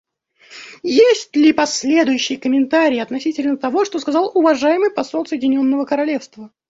Есть 0.81 1.35
ли 1.35 1.53
последующие 1.53 2.39
комментарии 2.39 2.97
относительно 2.97 3.55
того, 3.55 3.85
что 3.85 3.99
сказал 3.99 4.31
уважаемый 4.35 4.89
посол 4.89 5.27
Соединенного 5.27 5.85
Королевства? 5.85 6.49